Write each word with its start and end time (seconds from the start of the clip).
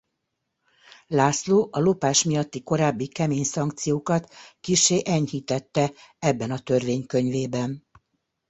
László 1.07 1.69
a 1.71 1.79
lopás 1.79 2.23
miatti 2.23 2.63
korábbi 2.63 3.07
kemény 3.07 3.43
szankciókat 3.43 4.33
kissé 4.59 5.01
enyhítette 5.05 5.91
ebben 6.19 6.51
a 6.51 6.59
törvénykönyvében. 6.59 7.87